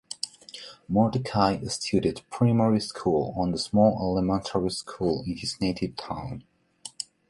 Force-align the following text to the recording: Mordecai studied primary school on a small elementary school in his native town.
Mordecai 0.87 1.63
studied 1.65 2.21
primary 2.31 2.79
school 2.79 3.35
on 3.37 3.53
a 3.53 3.57
small 3.59 3.99
elementary 4.01 4.71
school 4.71 5.21
in 5.27 5.37
his 5.37 5.61
native 5.61 5.95
town. 5.95 6.43